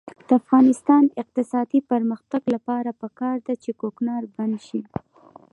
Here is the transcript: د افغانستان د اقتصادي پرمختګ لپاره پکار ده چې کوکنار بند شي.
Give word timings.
د 0.27 0.29
افغانستان 0.41 1.01
د 1.07 1.11
اقتصادي 1.23 1.79
پرمختګ 1.91 2.41
لپاره 2.55 2.89
پکار 3.01 3.37
ده 3.47 3.53
چې 3.63 3.71
کوکنار 3.81 4.23
بند 4.35 4.55
شي. 4.67 4.81